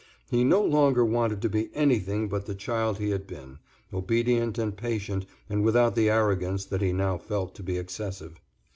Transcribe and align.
He 0.31 0.43
no 0.43 0.63
longer 0.63 1.05
wanted 1.05 1.43
to 1.43 1.49
be 1.49 1.69
anything 1.75 2.27
but 2.27 2.47
the 2.47 2.55
child 2.55 2.97
he 2.97 3.11
had 3.11 3.27
been, 3.27 3.59
obedient 3.93 4.57
and 4.57 4.75
patient 4.75 5.27
and 5.47 5.63
without 5.63 5.93
the 5.93 6.09
arrogance 6.09 6.65
that 6.65 6.81
he 6.81 6.91
now 6.91 7.19
felt 7.19 7.53
to 7.53 7.61
be 7.61 7.77
excessive. 7.77 8.41